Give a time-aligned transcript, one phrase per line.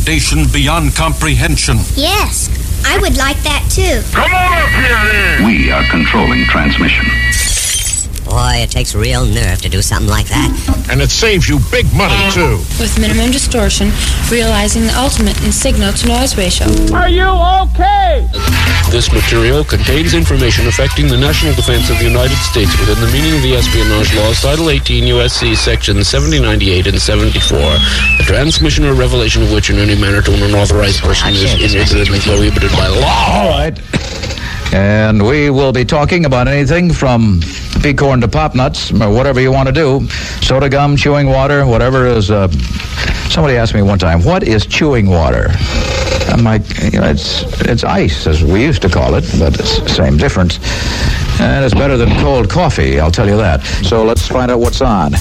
[0.00, 1.76] degradation beyond comprehension.
[1.94, 2.48] Yes,
[2.86, 4.00] I would like that too.
[4.12, 5.44] Come on up here then!
[5.46, 7.04] We are controlling transmission.
[8.24, 10.86] Boy, it takes real nerve to do something like that.
[10.90, 12.58] And it saves you big money, too.
[12.78, 13.90] with minimum distortion,
[14.30, 16.66] realizing the ultimate in signal to noise ratio.
[18.90, 23.36] This material contains information affecting the national defense of the United States within the meaning
[23.36, 25.54] of the espionage laws, Title 18 U.S.C.
[25.54, 27.58] Sections 7098 and 74.
[27.58, 32.18] The transmission or revelation of which in any manner to an unauthorized person is inadvertently
[32.18, 33.26] prohibited by law.
[33.30, 33.80] All right.
[34.74, 37.40] And we will be talking about anything from
[37.82, 40.06] pea corn to pop nuts, or whatever you want to do.
[40.42, 42.28] Soda gum, chewing water, whatever is.
[42.30, 42.48] Uh,
[43.30, 45.46] somebody asked me one time, what is chewing water?
[46.30, 49.80] Uh, I'm you know, it's it's ice, as we used to call it, but it's
[49.80, 50.58] the same difference.
[51.40, 53.62] And it's better than cold coffee, I'll tell you that.
[53.84, 55.12] So let's find out what's on.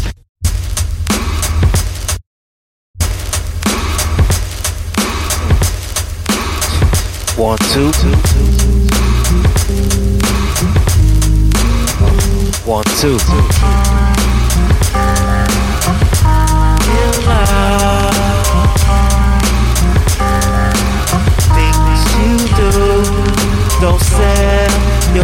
[7.37, 7.91] One, two.
[12.65, 13.78] One, two.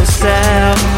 [0.06, 0.95] Yourself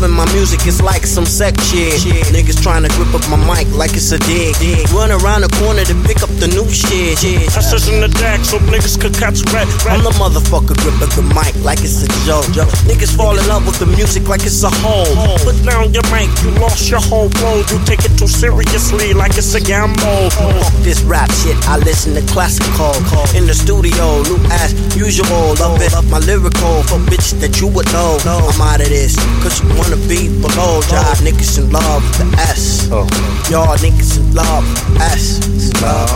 [0.00, 1.92] loving my music, it's like some sex shit.
[2.32, 4.56] Niggas trying to grip up my mic like it's a dick.
[4.56, 4.88] dick.
[4.92, 7.20] Run around the corner to pick up the new shit.
[7.52, 9.68] I says in the deck so niggas could catch red.
[9.84, 12.48] I'm the motherfucker gripping the mic like it's a joke.
[12.88, 15.38] Niggas fall in love with the music like it's a home.
[15.44, 17.68] Put down your mic, you lost your whole road.
[17.70, 19.96] You take it too seriously, like it's a gamble.
[20.04, 22.92] Oh, fuck this rap shit, I listen to classical.
[23.34, 25.56] In the studio, new as usual.
[25.56, 28.18] Love it, my lyrical for bitches that you would know.
[28.28, 30.84] I'm out of this, cause you wanna be below.
[30.84, 30.92] Oh.
[30.92, 32.88] Y'all niggas in love with the S.
[32.90, 35.40] Y'all niggas in love with the S.
[35.56, 36.10] It's love.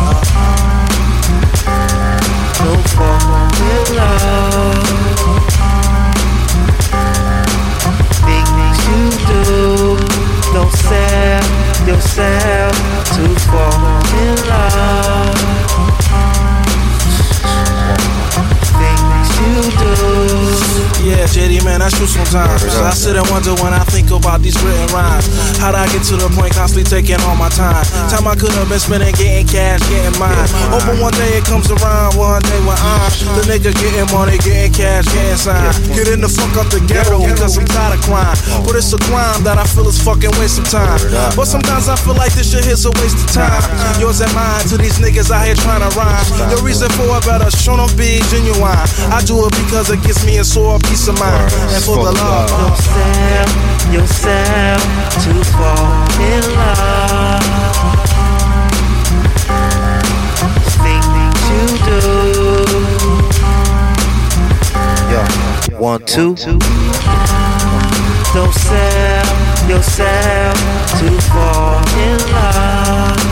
[2.60, 4.84] Don't fall in love.
[8.28, 10.13] Things you do,
[10.54, 11.42] don't sell
[11.84, 12.72] yourself
[13.16, 15.83] to fall in love.
[19.62, 20.74] Do.
[21.04, 22.64] Yeah, JD, man, that's true sometimes.
[22.64, 25.28] I sit and wonder when I think about these written rhymes.
[25.60, 27.84] How'd I get to the point constantly taking all my time?
[28.08, 30.48] Time I could have been spending getting cash, getting mine.
[30.72, 34.72] Hoping one day it comes around, one day when I'm the nigga getting money, getting
[34.72, 35.76] cash, getting signed.
[35.92, 38.36] Getting the fuck up the ghetto because I'm tired of crime.
[38.64, 40.96] But it's a crime that I feel is fucking waste of time.
[41.36, 43.60] But sometimes I feel like this shit is a waste of time.
[44.00, 46.24] Yours and mine to these niggas out here trying to rhyme.
[46.48, 48.80] The reason for it better show them be genuine.
[49.12, 51.52] I do it because it gives me a sore peace of mind.
[51.52, 52.48] And for the love.
[52.50, 53.48] Don't sell
[53.92, 54.82] yourself
[55.24, 57.42] to fall in love.
[60.84, 62.00] Things you do.
[65.10, 65.20] Yo,
[65.78, 66.34] one, two.
[68.34, 69.26] Don't sell
[69.68, 70.56] yourself
[70.98, 73.24] to fall in love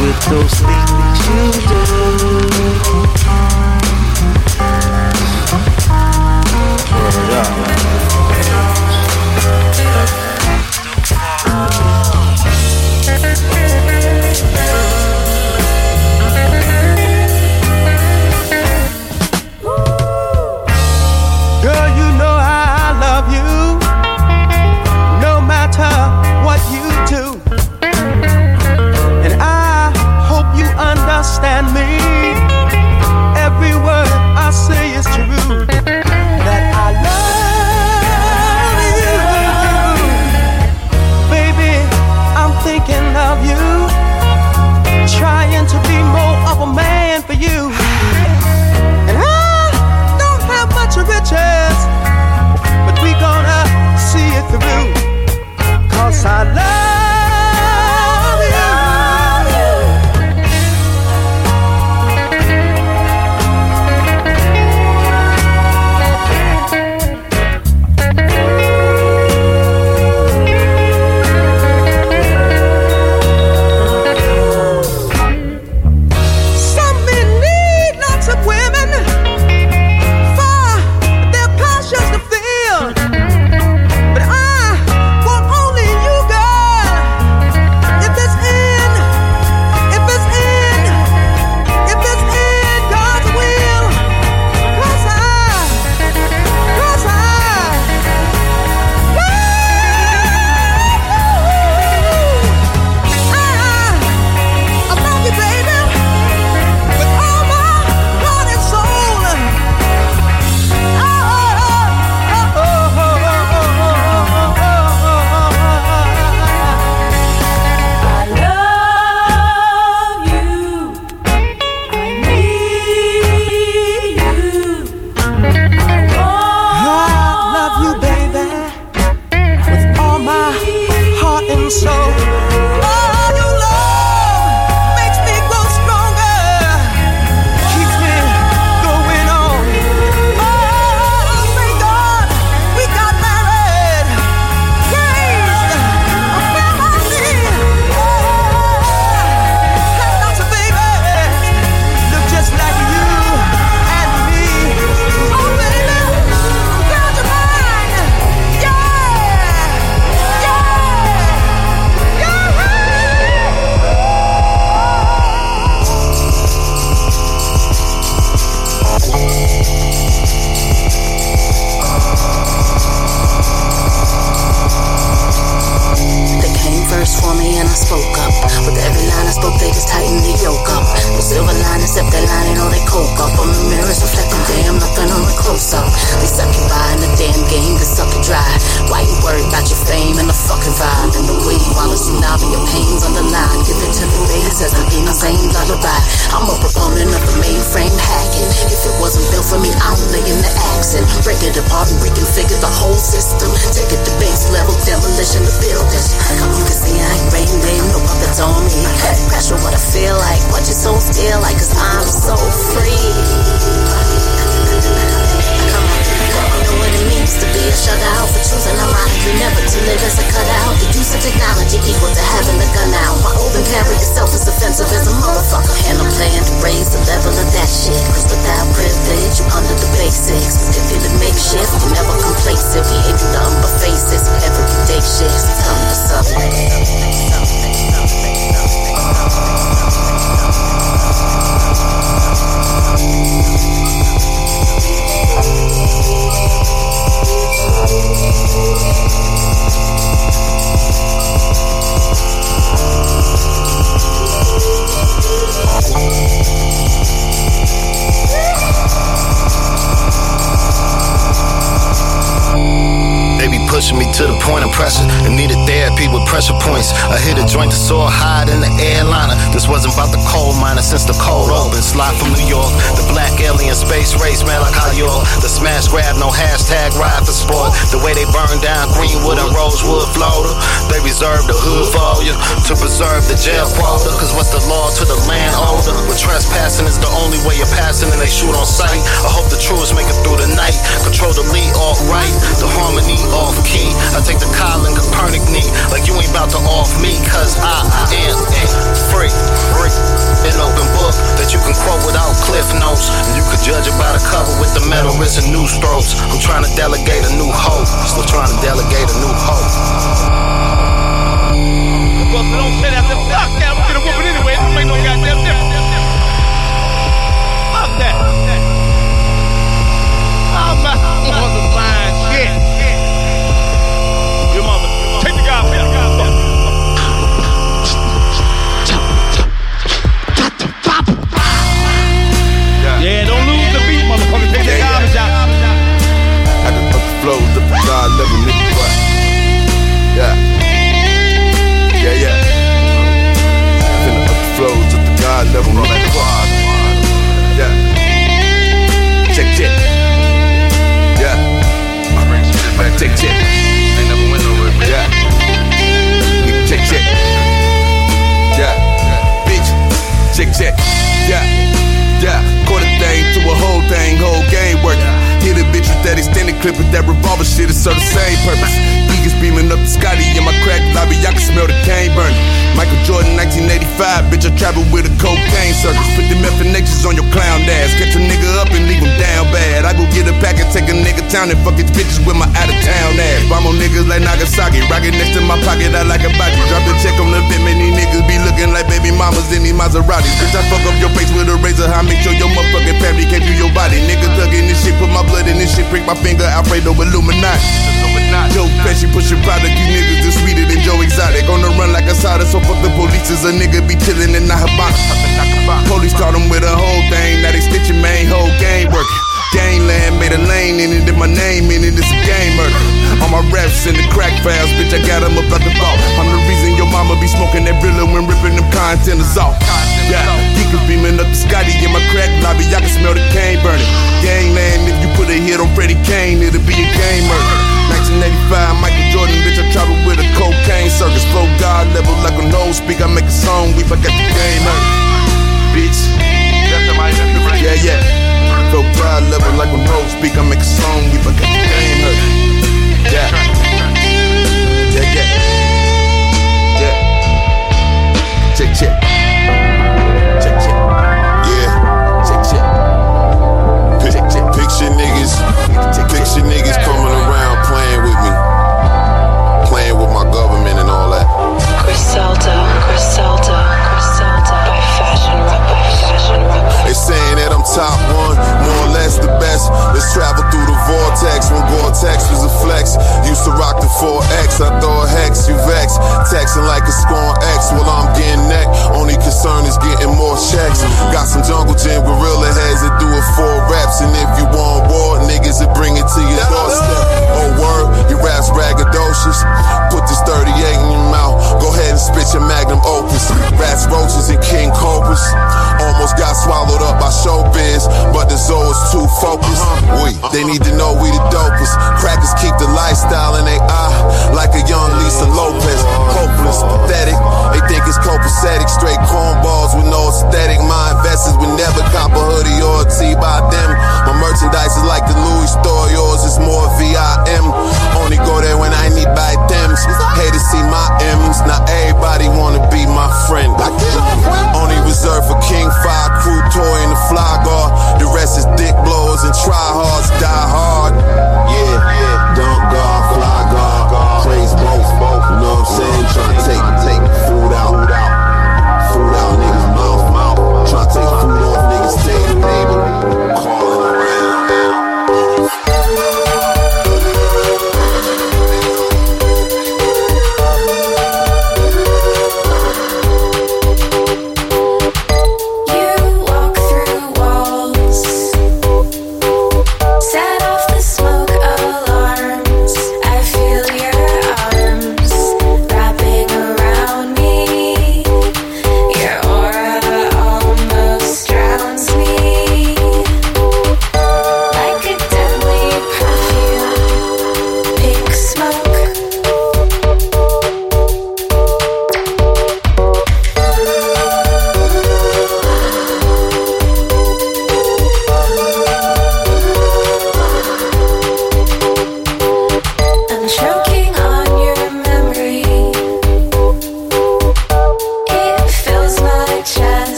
[0.00, 3.31] with those things you do.
[6.92, 7.72] Girl,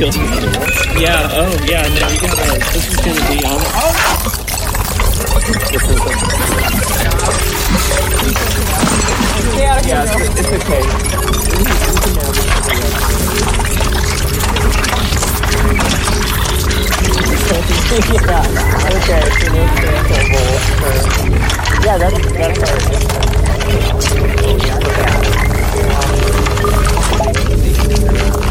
[0.00, 2.56] Yeah, oh, yeah, no, you gotta.
[2.72, 3.60] This is gonna be on.
[3.76, 3.92] Oh!
[9.58, 10.80] Yeah, yeah it's, okay.
[18.00, 18.48] yeah,
[18.96, 19.60] okay, so no
[21.84, 22.78] Yeah, that's, that's our.
[24.56, 24.80] Yeah,
[28.16, 28.49] yeah.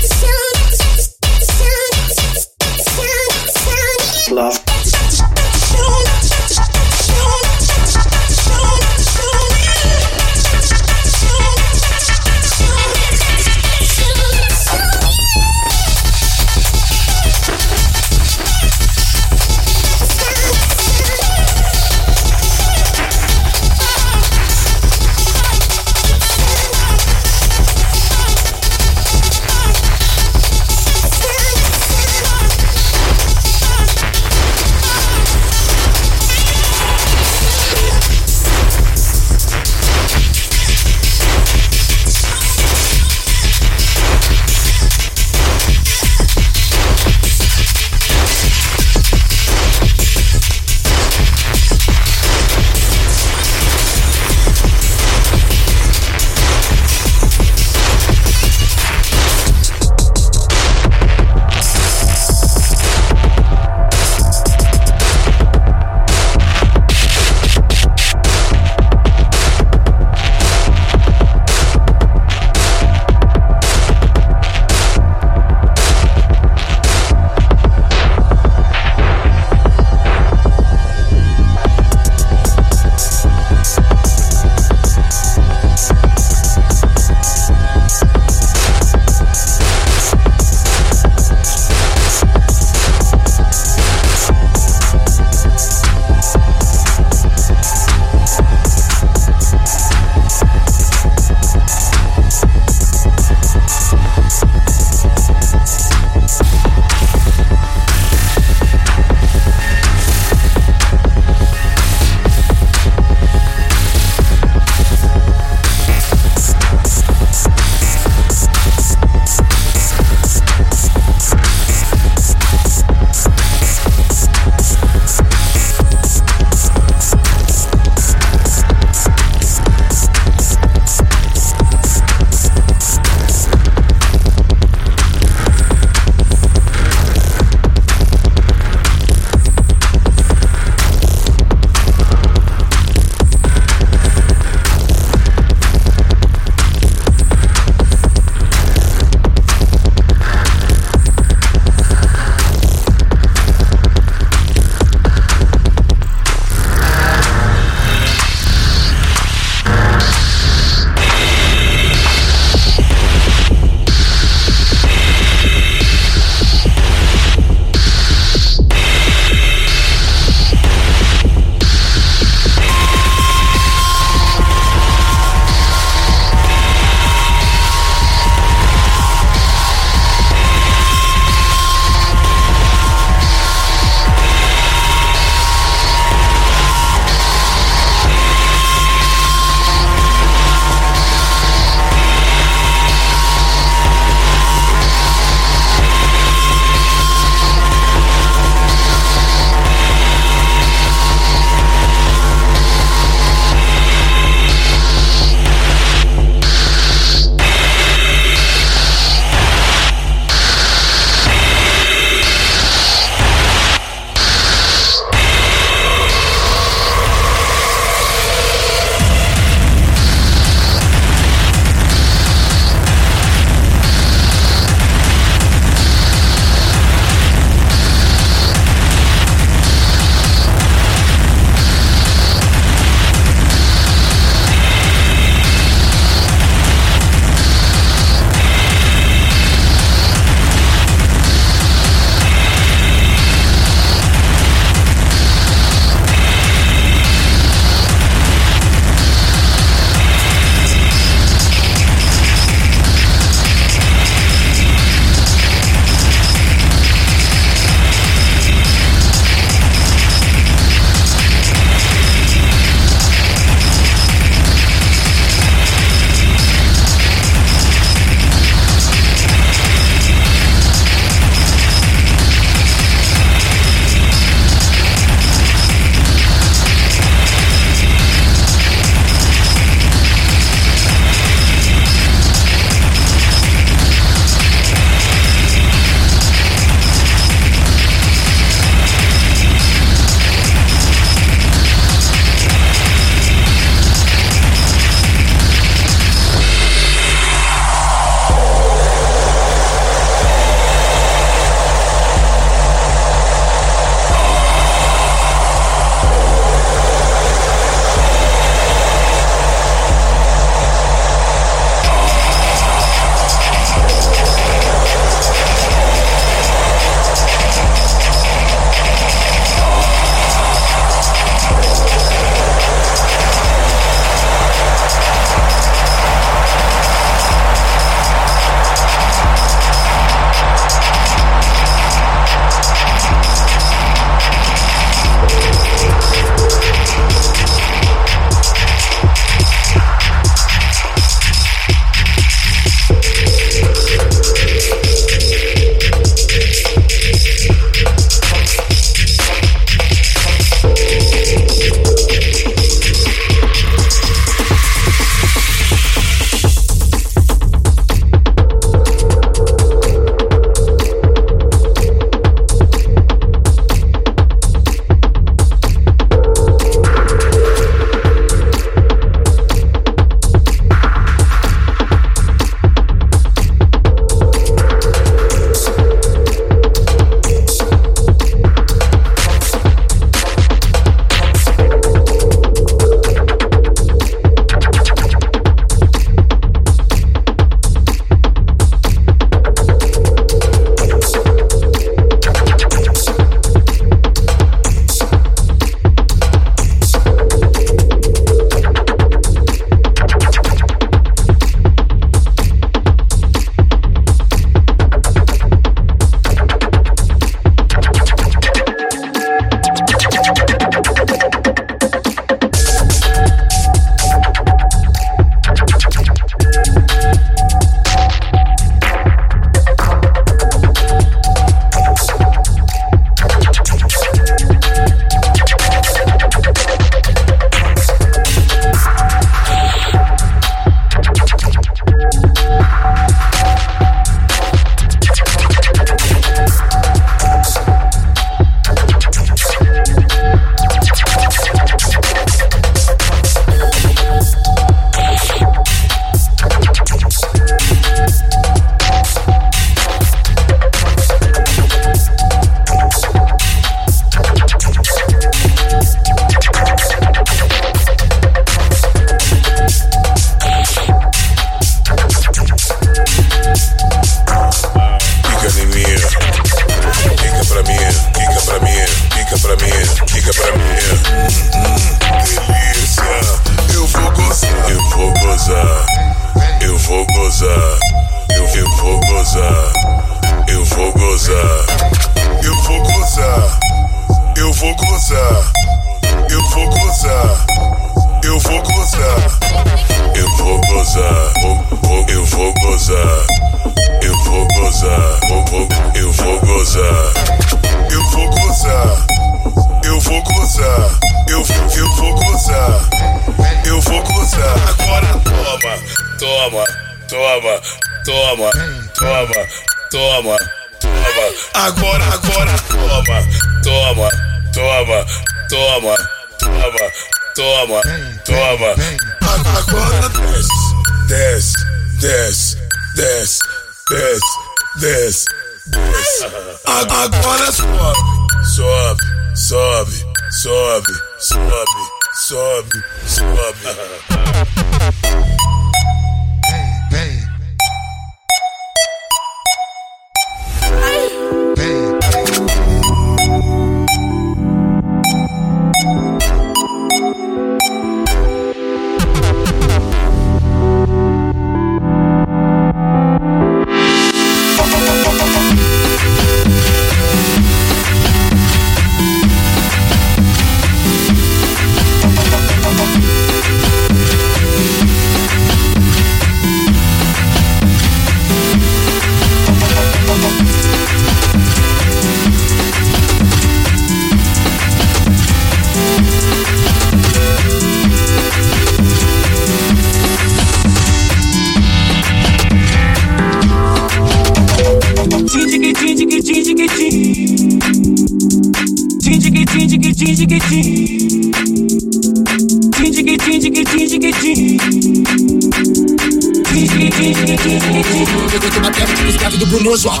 [598.12, 600.00] Eu tô batendo os graves do Bruno João.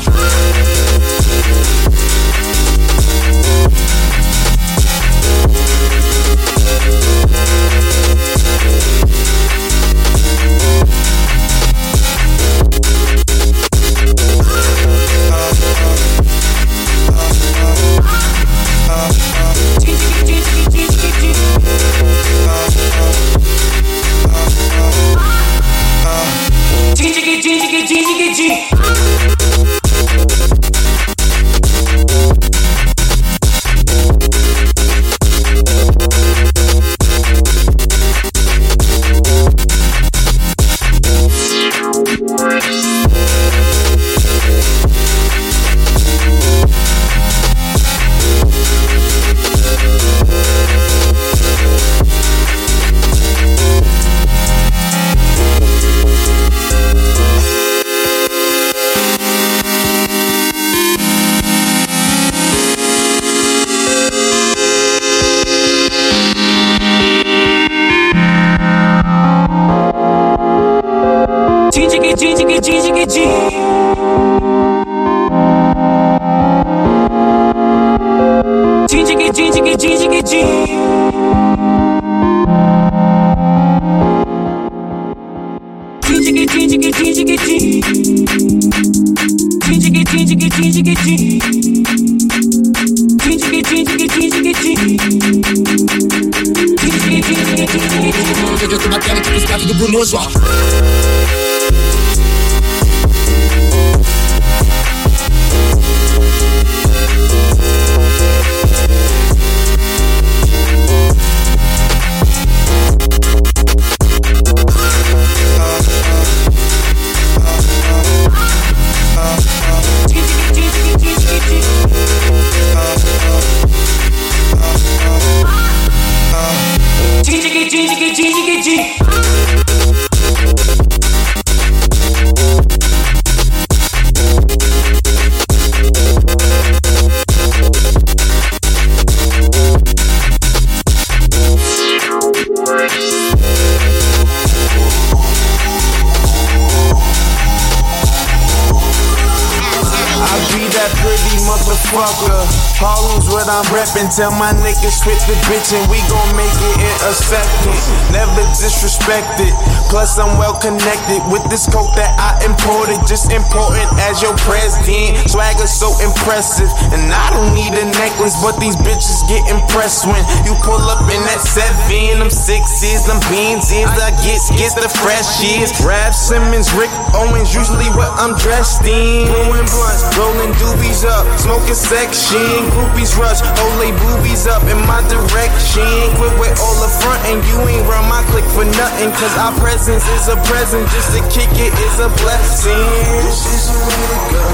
[168.40, 172.18] But these bitches get impressed when you pull up in that seven.
[172.18, 173.84] Them sixes, them beans is.
[174.00, 175.60] I get skits the freshies.
[175.60, 175.72] years.
[175.84, 179.26] Raf Simons, Rick Owens, usually what I'm dressed in.
[179.28, 182.70] Blowing blunts, rolling doobies up, smoking section.
[182.72, 185.88] Groupies rush, hold they boobies up in my direction.
[186.16, 189.10] Quit with all the front and you ain't run my click for nothing.
[189.20, 192.88] Cause our presence is a present, just to kick it is a blessing.
[193.24, 194.44] This is the way to go,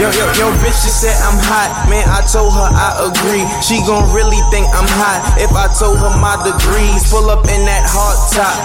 [0.00, 1.68] Yo, yo, yo, bitch just said I'm hot.
[1.90, 3.44] Man, I told her I agree.
[3.60, 7.04] She gon' really think I'm hot if I told her my degrees.
[7.12, 8.56] Pull up in that hard top,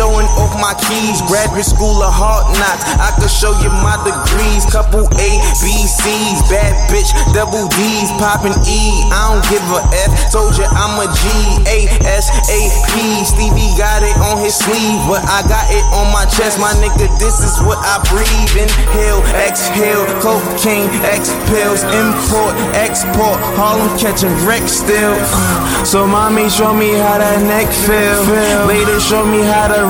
[0.00, 1.20] showing off my keys.
[1.28, 2.88] Graduate school of hard knocks.
[2.96, 4.64] I could show you my degrees.
[4.64, 5.28] Couple A,
[5.60, 6.40] B, C's.
[6.48, 8.08] Bad bitch, double D's.
[8.16, 9.04] Poppin' E.
[9.12, 10.32] I don't give a F.
[10.32, 11.24] Told you I'm a G.
[11.68, 11.78] A,
[12.08, 13.28] S, A, P.
[13.28, 16.56] Stevie got it on his sleeve, but I got it on my chest.
[16.56, 18.56] My nigga, this is what I breathe.
[18.56, 25.12] Inhale, exhale, cocaine X pills, import, export, Harlem catching wreck still.
[25.12, 28.16] Uh, so mommy show me how that neck feel.
[28.64, 29.89] Later show me how the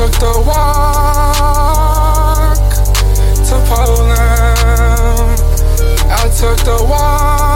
[0.00, 1.76] took the walk
[3.48, 5.40] to Poland.
[6.10, 7.49] I took the walk.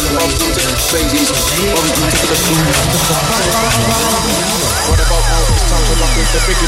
[0.00, 2.54] To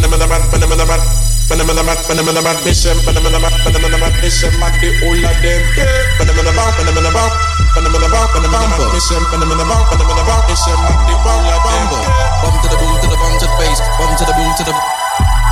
[4.26, 5.62] mission mat the whole of them.
[6.18, 7.30] Phenomenal phenomenal
[7.78, 11.86] phenomenal phenomenal mission phenomenal phenomenal mission mat the whole of them.
[12.42, 13.80] Bump to the boot to the bump to the bass.
[14.02, 14.74] Bump to the boot to the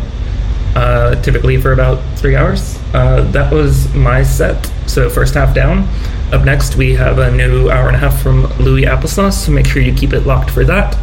[0.75, 2.79] uh, typically for about three hours.
[2.93, 5.85] Uh, that was my set, so first half down.
[6.31, 9.67] Up next, we have a new hour and a half from Louis Applesauce, so make
[9.67, 10.95] sure you keep it locked for that.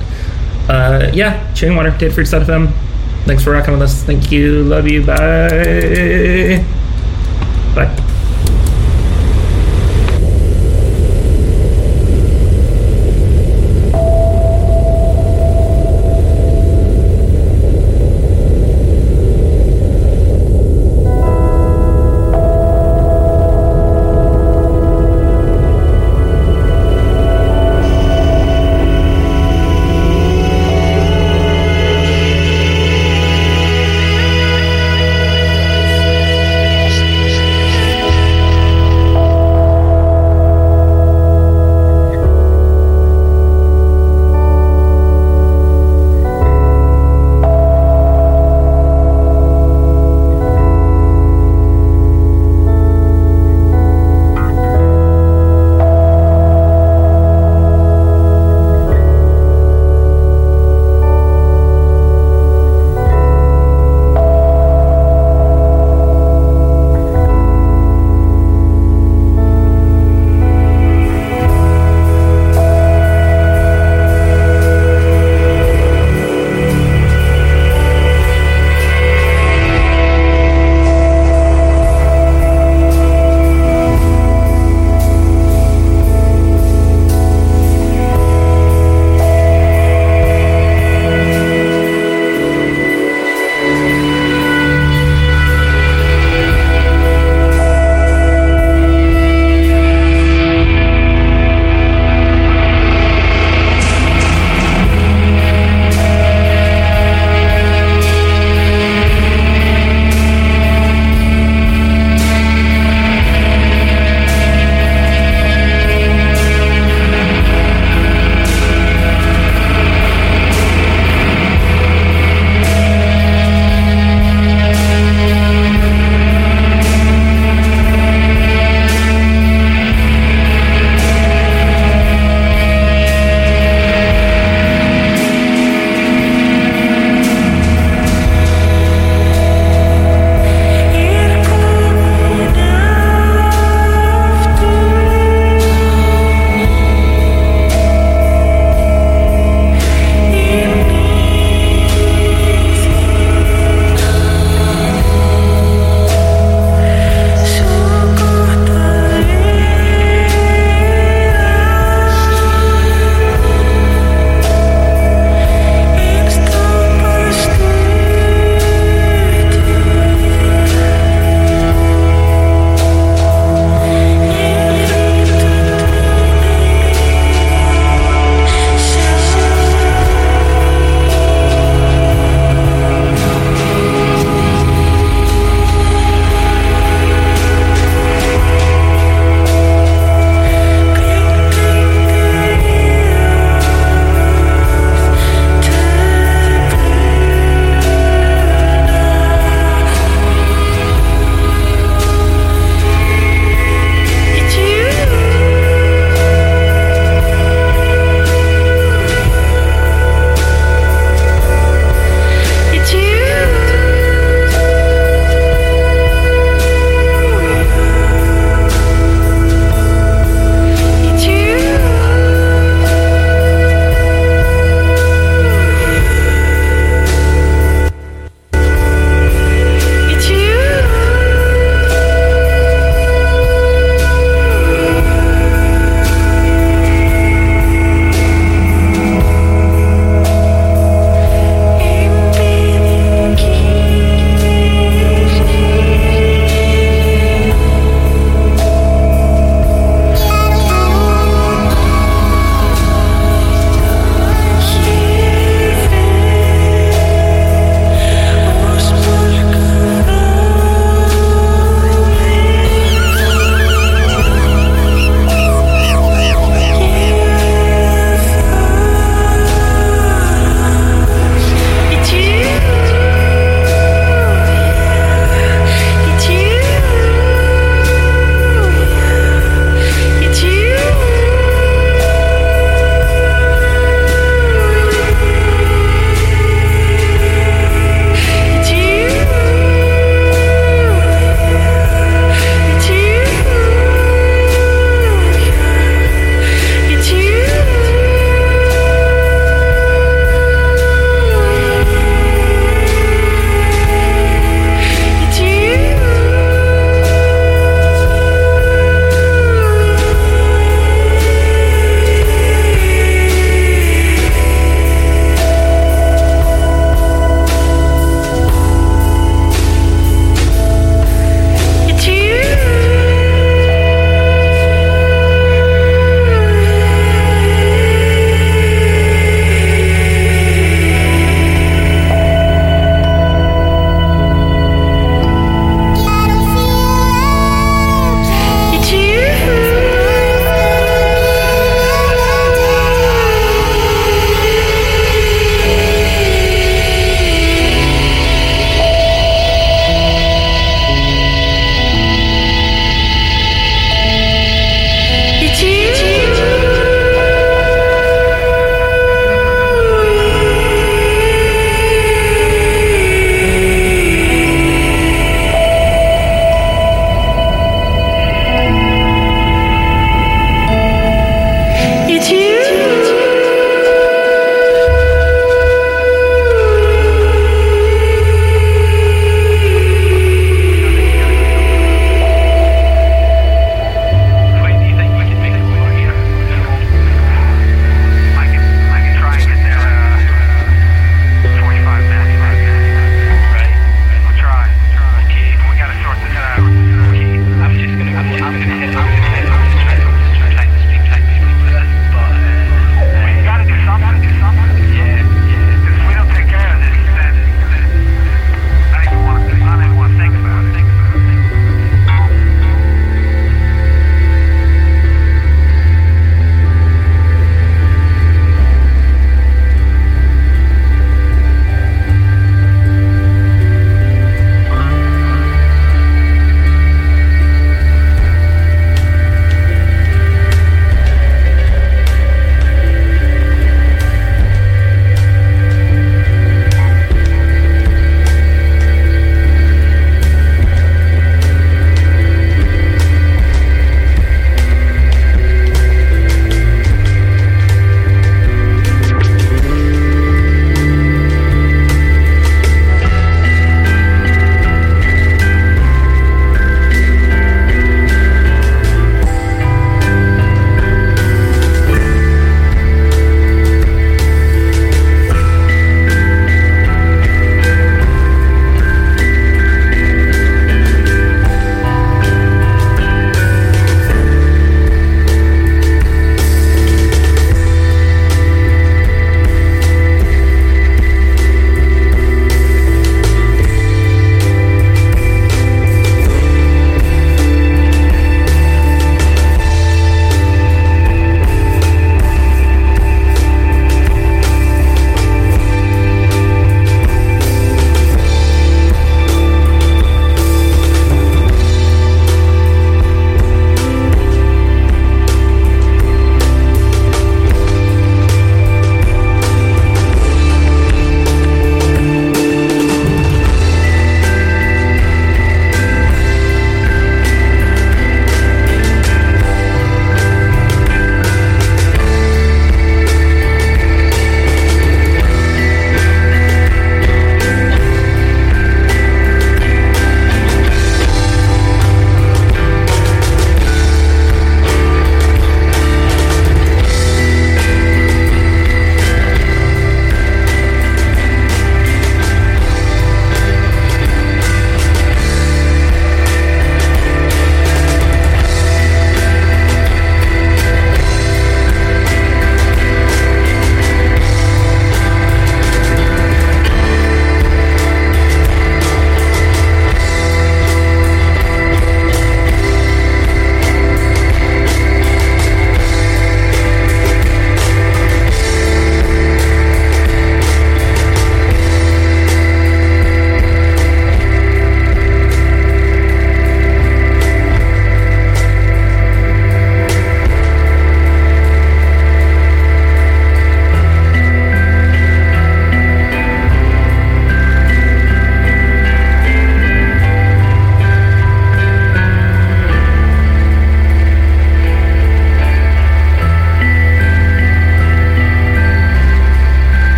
[0.71, 2.73] Uh, yeah, Chewing Water, Datafruits.fm.
[3.27, 4.03] Thanks for rocking with us.
[4.05, 4.63] Thank you.
[4.63, 5.05] Love you.
[5.05, 6.65] Bye.
[6.65, 6.80] Bye.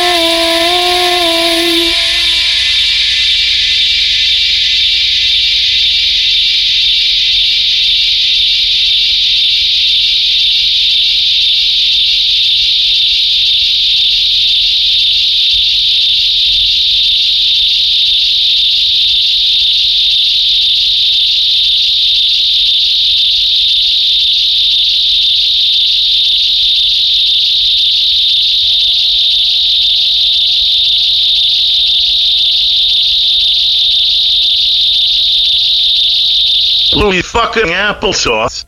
[36.95, 38.65] Louis fucking applesauce.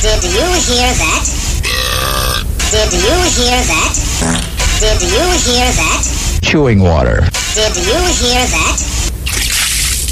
[0.00, 1.24] Did you hear that?
[2.70, 3.92] Did you hear that?
[4.80, 6.40] Did you hear that?
[6.42, 7.20] Chewing water.
[7.54, 8.80] Did you hear that?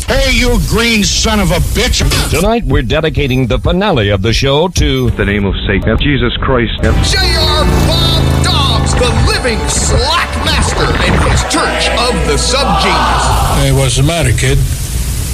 [0.09, 2.05] Hey, you green son of a bitch!
[2.31, 6.75] Tonight we're dedicating the finale of the show to the name of Satan, Jesus Christ.
[6.83, 7.65] J.R.
[7.89, 13.57] Bob Dobbs, the living slack master, and his church of the subgenius.
[13.57, 14.59] Hey, what's the matter, kid?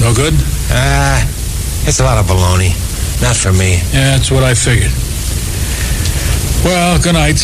[0.00, 0.57] No good?
[0.70, 1.24] Ah,
[1.86, 2.72] it's a lot of baloney.
[3.22, 3.76] Not for me.
[3.92, 4.92] Yeah, that's what I figured.
[6.64, 7.40] Well, good night.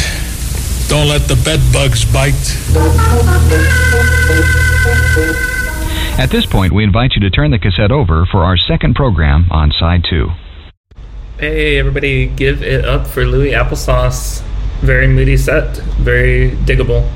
[0.89, 2.35] Don't let the bed bugs bite.
[6.19, 9.47] At this point, we invite you to turn the cassette over for our second program
[9.51, 10.31] on side two.
[11.39, 14.43] Hey, everybody, give it up for Louis Applesauce.
[14.81, 17.11] Very moody set, very diggable.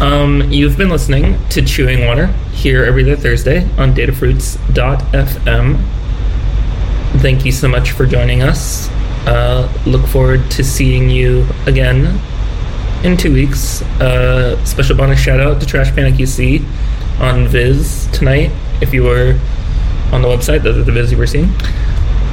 [0.00, 3.94] Um, you've been listening to Chewing Water here every other Thursday on
[4.72, 5.78] datafruits.fm.
[7.20, 8.88] Thank you so much for joining us.
[9.26, 12.20] Uh, look forward to seeing you again
[13.04, 13.82] in two weeks.
[14.00, 16.64] Uh, special bonus shout out to Trash Panic UC
[17.20, 18.50] on Viz tonight.
[18.80, 19.38] If you were
[20.12, 21.52] on the website, those are the Viz you were seeing.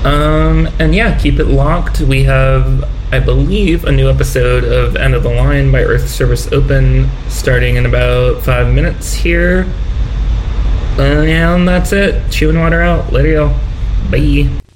[0.03, 1.99] Um, and yeah, keep it locked.
[1.99, 6.51] We have, I believe, a new episode of End of the Line by Earth Service
[6.53, 9.65] Open starting in about five minutes here.
[10.99, 12.31] And that's it.
[12.31, 13.11] Chewing water out.
[13.13, 13.59] Later, y'all.
[14.09, 14.66] Bye.